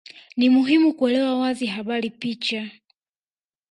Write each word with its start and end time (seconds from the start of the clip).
Ni 0.37 0.49
muhimu 0.49 0.93
kuelewa 0.93 1.39
wazi 1.39 1.65
habari 1.65 2.09
picha 2.09 2.71